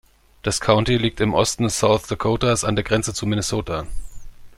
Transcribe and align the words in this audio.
Das 0.41 0.59
County 0.61 0.97
liegt 0.97 1.21
im 1.21 1.35
Osten 1.35 1.69
South 1.69 2.07
Dakotas 2.07 2.63
an 2.63 2.73
der 2.75 2.83
Grenze 2.83 3.13
zu 3.13 3.27
Minnesota. 3.27 3.85